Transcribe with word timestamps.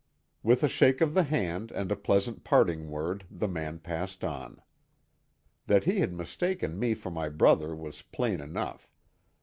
With 0.41 0.63
a 0.63 0.67
shake 0.67 0.99
of 0.99 1.13
the 1.13 1.21
hand 1.21 1.69
and 1.69 1.91
a 1.91 1.95
pleasant 1.95 2.43
parting 2.43 2.89
word 2.89 3.25
the 3.29 3.47
man 3.47 3.77
passed 3.77 4.23
on. 4.23 4.59
That 5.67 5.83
he 5.83 5.99
had 5.99 6.11
mistaken 6.11 6.79
me 6.79 6.95
for 6.95 7.11
my 7.11 7.29
brother 7.29 7.75
was 7.75 8.01
plain 8.01 8.41
enough. 8.41 8.89